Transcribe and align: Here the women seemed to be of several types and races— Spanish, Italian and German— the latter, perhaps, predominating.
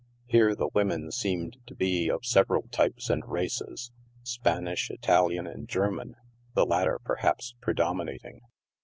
Here 0.25 0.55
the 0.55 0.69
women 0.73 1.11
seemed 1.11 1.57
to 1.67 1.75
be 1.75 2.09
of 2.09 2.25
several 2.25 2.63
types 2.69 3.07
and 3.07 3.21
races— 3.23 3.91
Spanish, 4.23 4.89
Italian 4.89 5.45
and 5.45 5.69
German— 5.69 6.15
the 6.55 6.65
latter, 6.65 6.97
perhaps, 7.03 7.53
predominating. 7.61 8.41